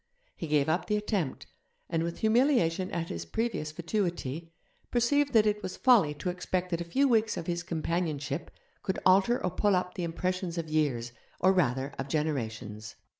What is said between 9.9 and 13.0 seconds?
the impressions of years, or rather of generations.